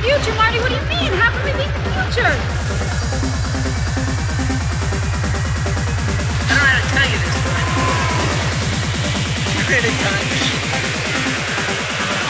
Future, 0.00 0.34
Marty? 0.34 0.60
What 0.60 0.68
do 0.68 0.74
you 0.76 0.82
mean? 0.82 1.12
How 1.12 1.30
can 1.32 1.42
we 1.44 1.50
be 1.52 1.64
the 1.66 1.80
future? 1.90 2.32
I 6.44 6.48
don't 6.48 6.54
know 6.54 6.64
how 6.64 6.78
to 6.78 6.82
tell 6.94 7.08
you 7.10 7.18
this, 7.18 7.36
but 7.42 7.66
you're 9.58 9.78
in 9.78 9.84
a 9.84 9.86
time 9.98 10.26
machine. 10.30 10.62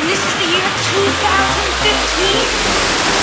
And 0.00 0.08
this 0.08 0.16
is 0.16 0.34
the 0.40 0.48
year 0.48 0.64
2015? 0.64 3.17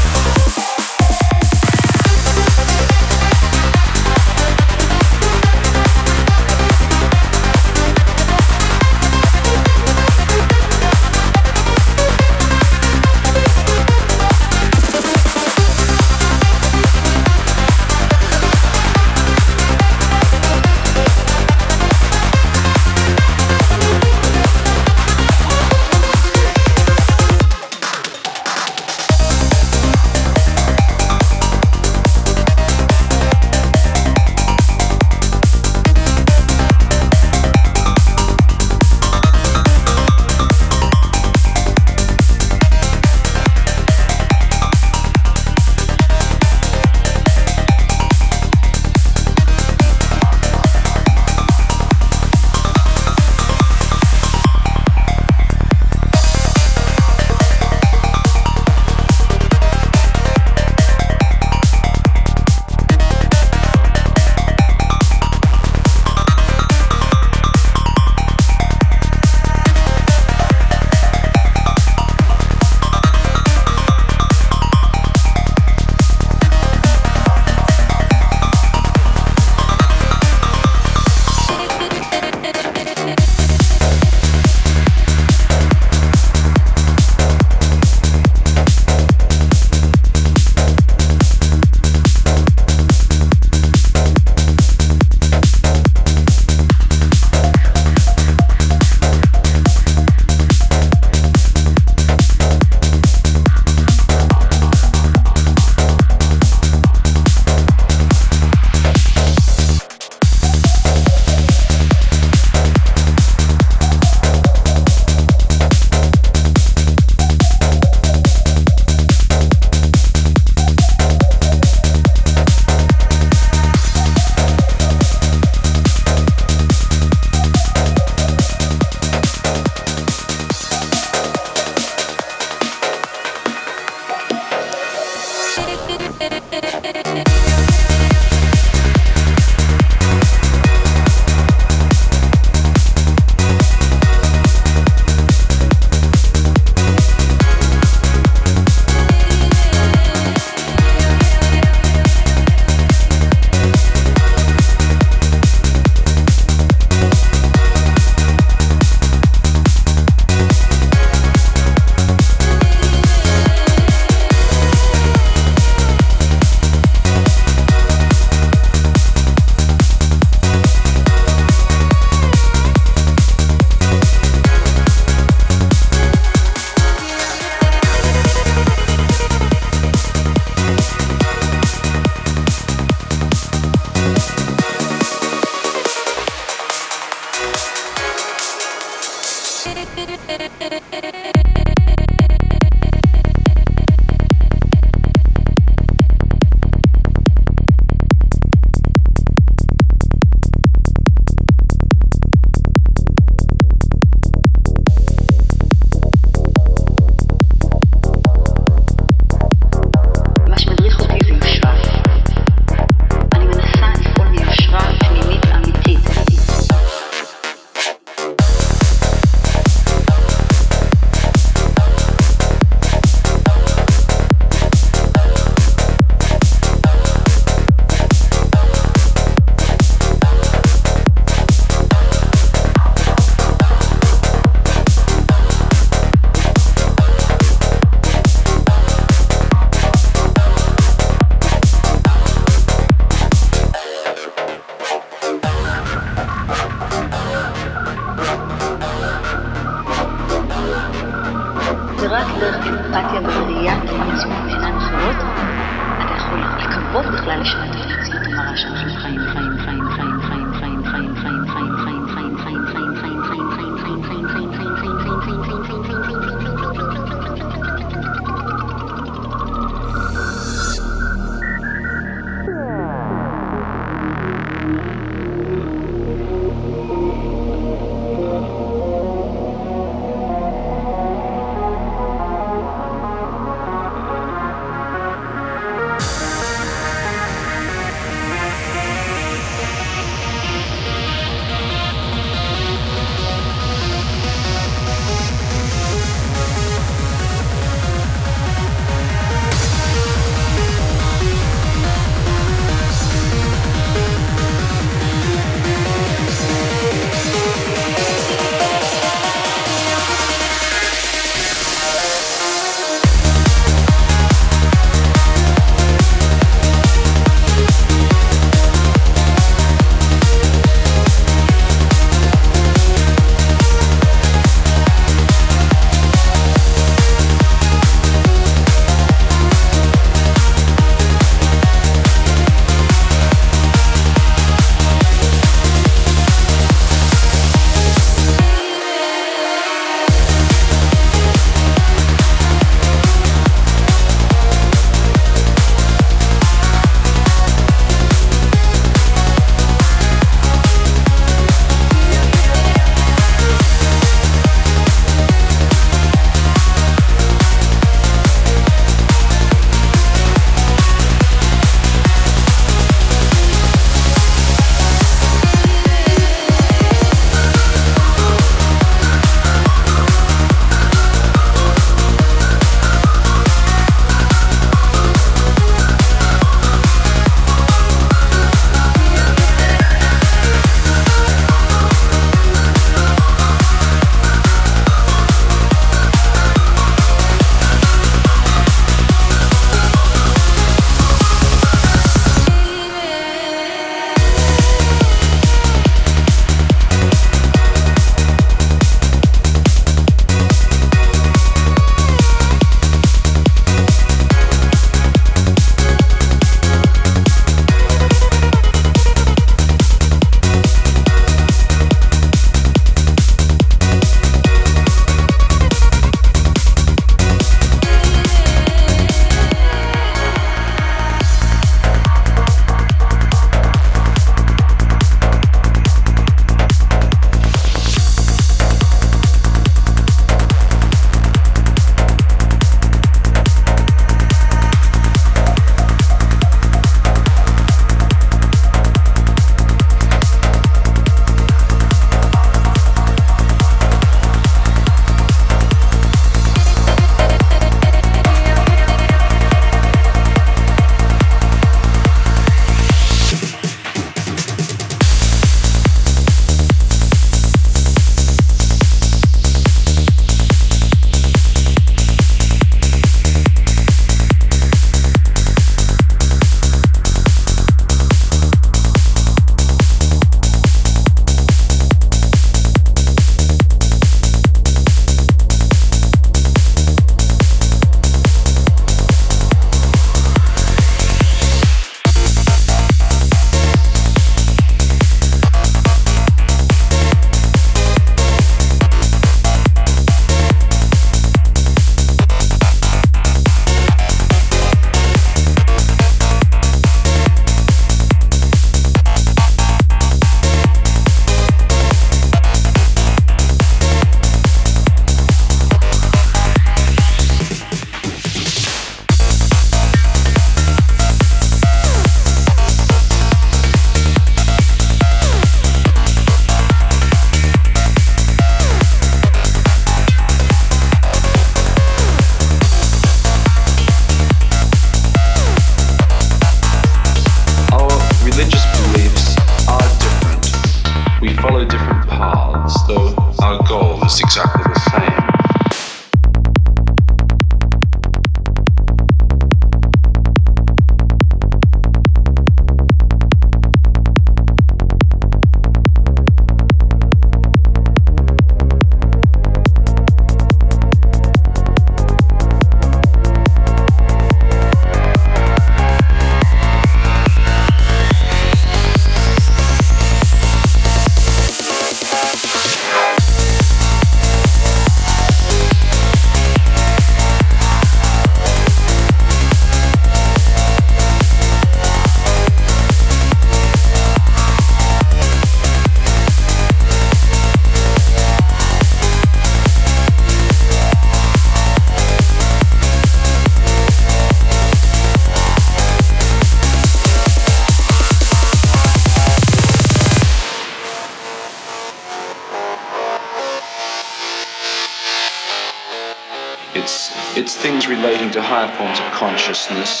Consciousness, 599.67 600.00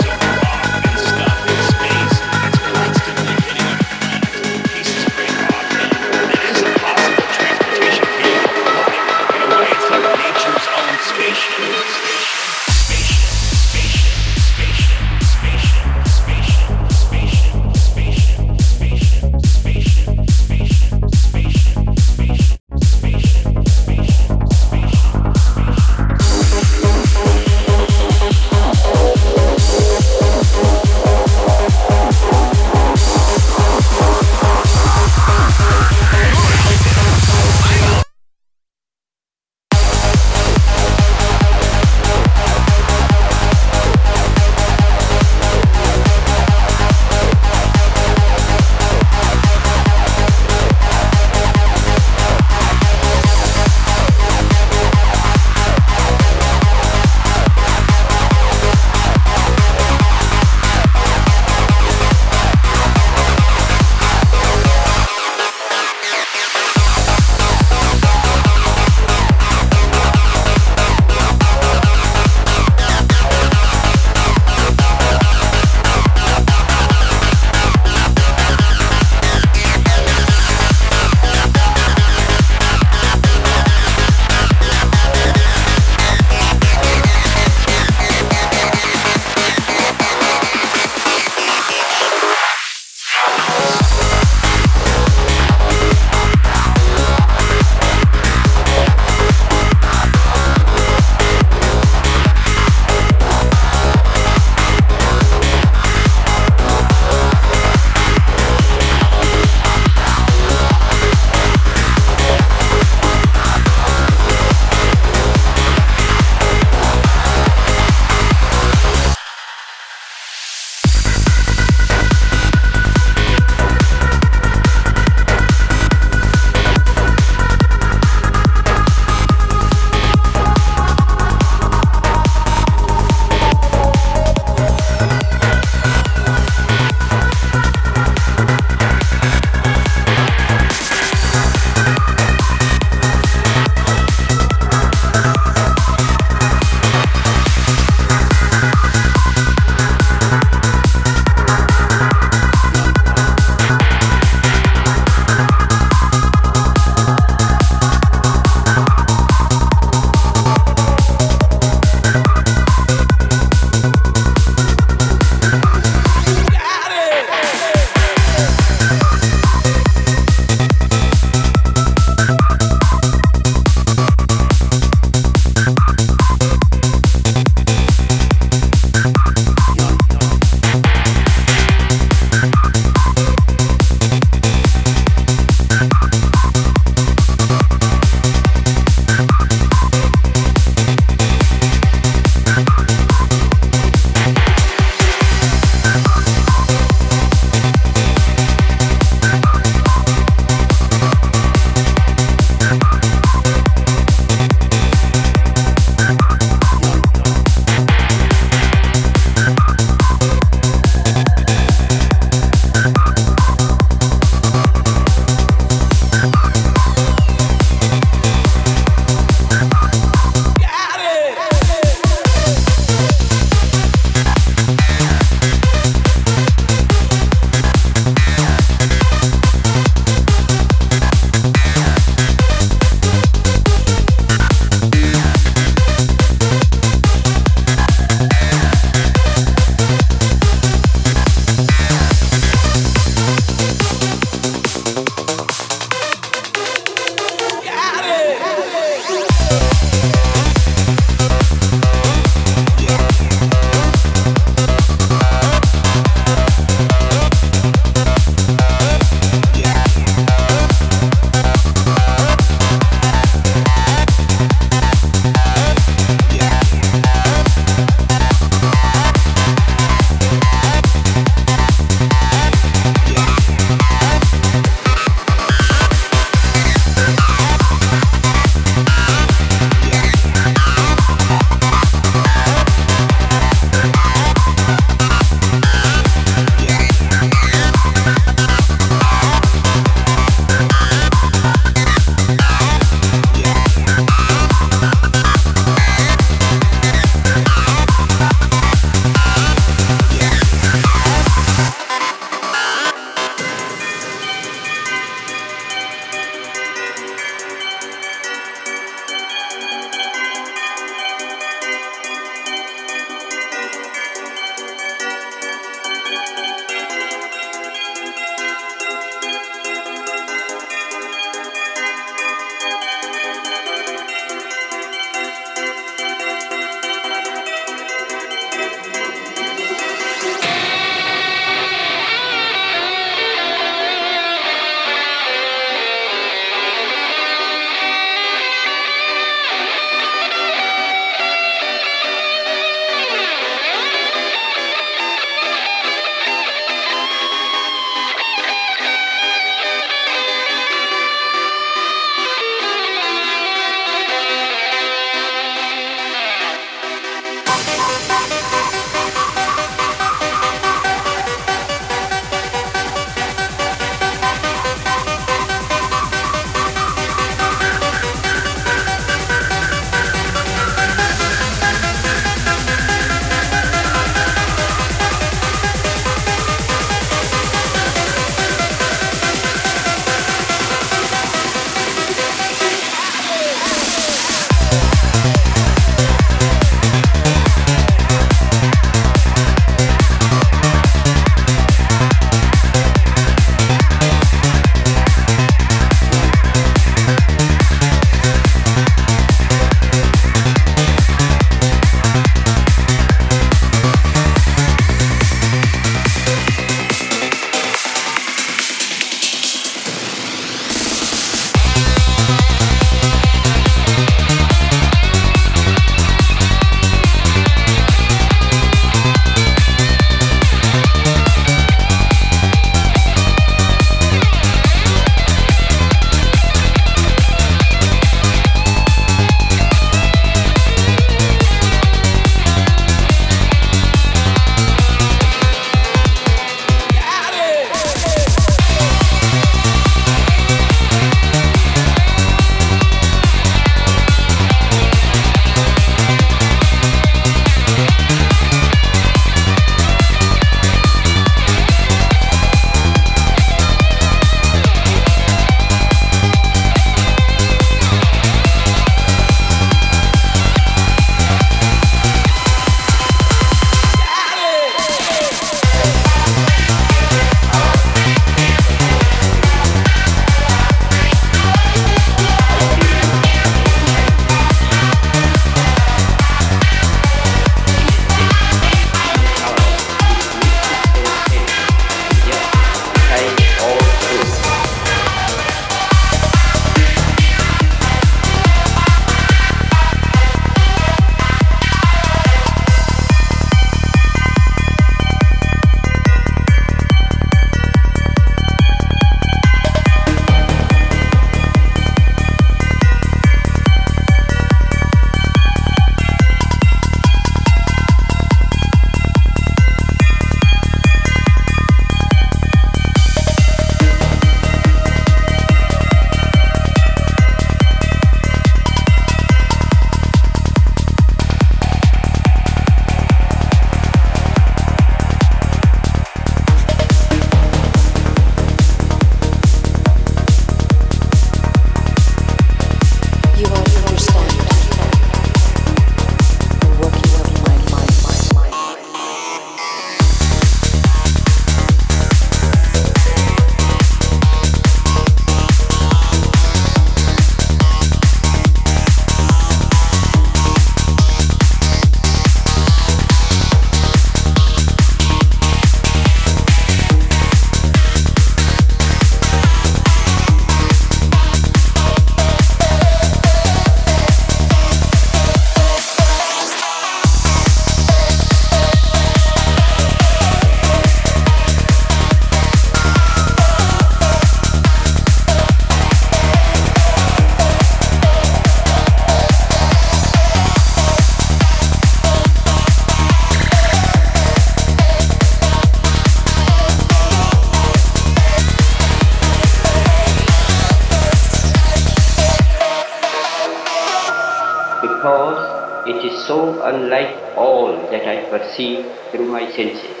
bersih, 598.31 598.87
rumah 599.11 599.43
esensi. 599.43 600.00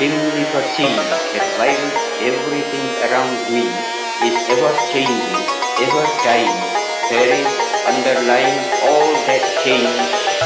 dimly 0.00 0.44
perceive 0.48 0.96
that 0.96 1.44
while 1.60 1.86
everything 2.24 2.88
around 3.04 3.36
me 3.52 3.68
is 4.24 4.32
ever-changing, 4.48 5.44
ever-dying, 5.76 6.60
there 7.12 7.28
is 7.36 7.52
underlying 7.84 8.60
all 8.88 9.12
that 9.28 9.44
change 9.62 9.84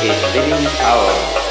a 0.03 0.27
living 0.35 0.67
power. 0.83 1.44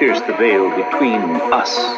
Pierce 0.00 0.20
the 0.22 0.32
veil 0.32 0.74
between 0.74 1.20
us 1.52 1.89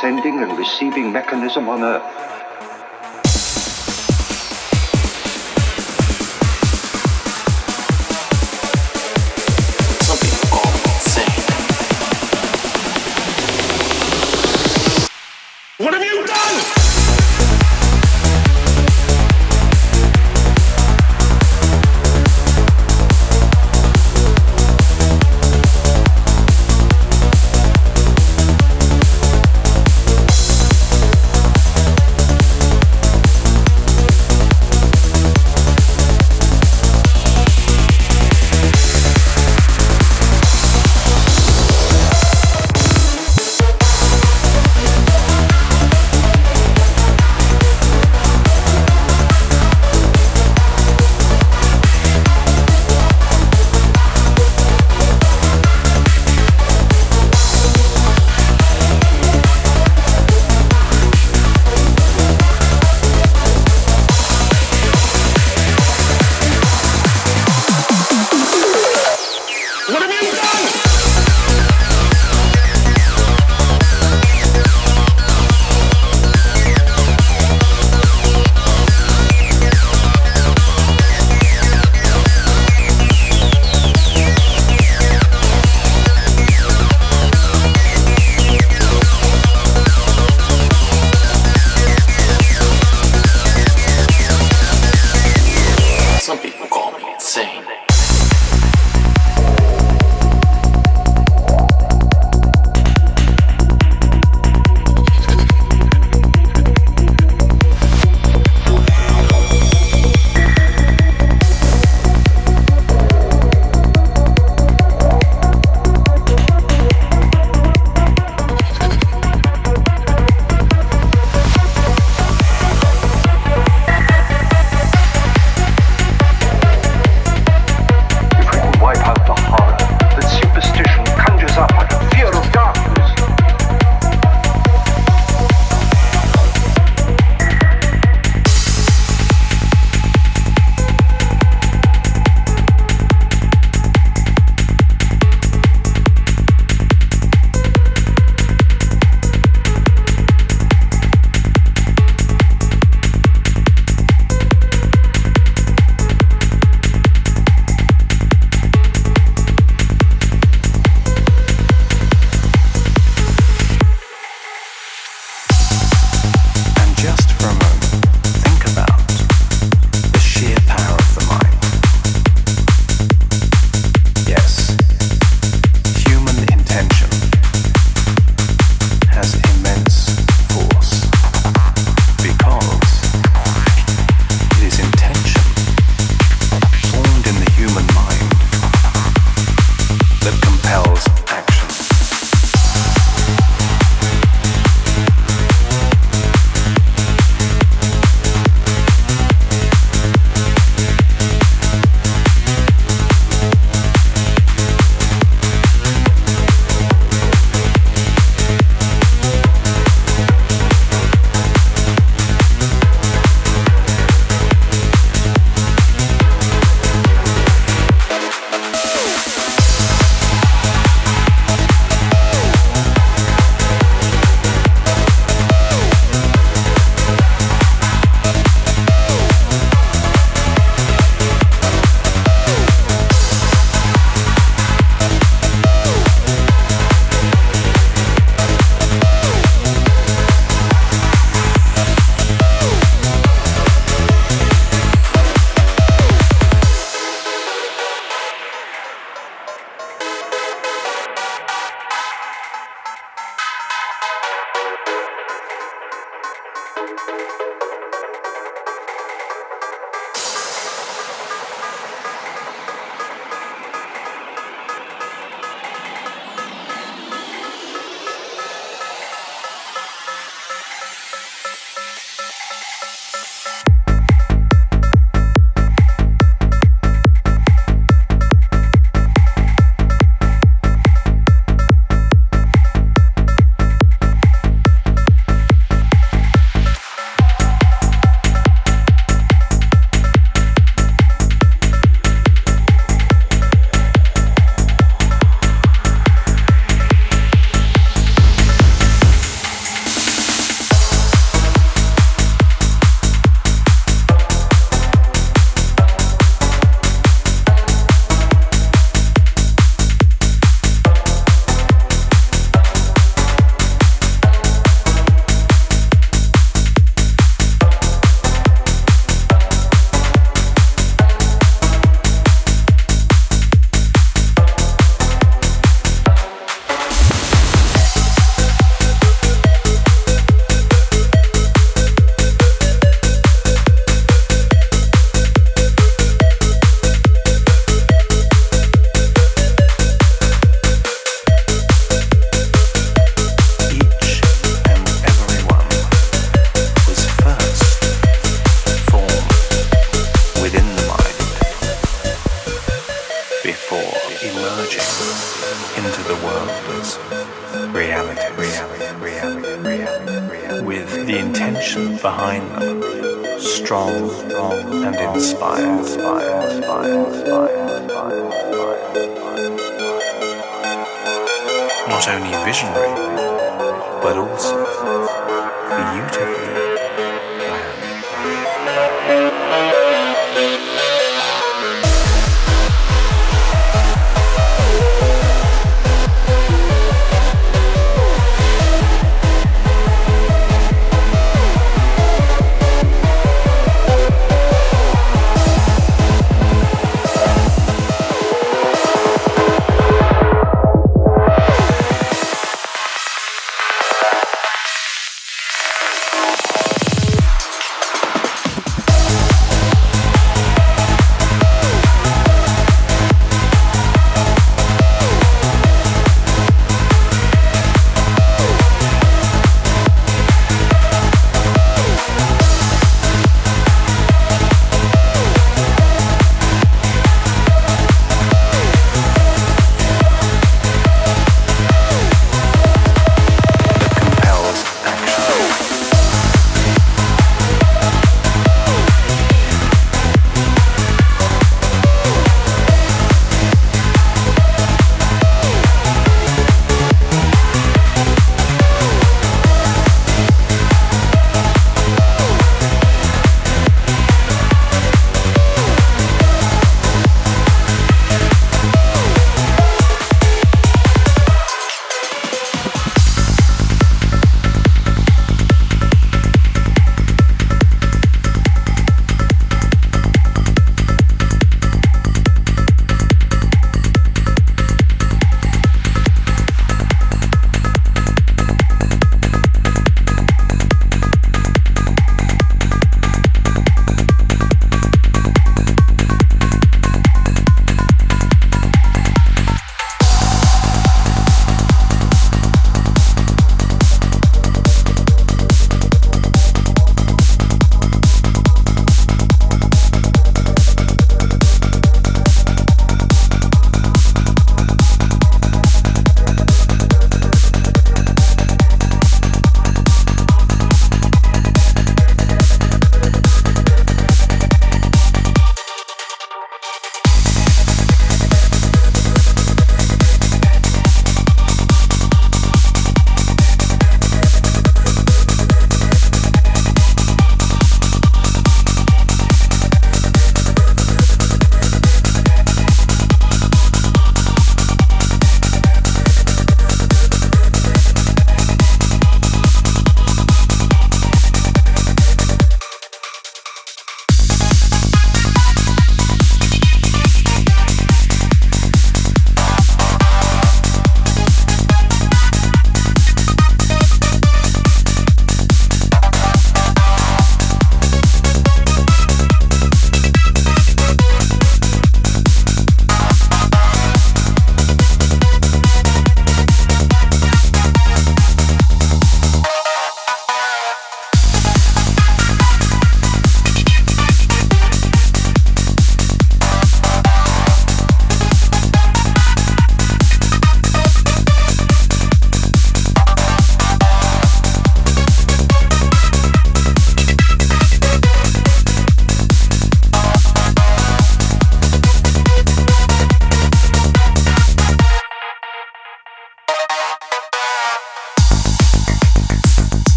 sending 0.00 0.42
and 0.42 0.56
receiving 0.58 1.12
mechanism 1.12 1.68
on 1.68 1.82
earth. 1.82 2.35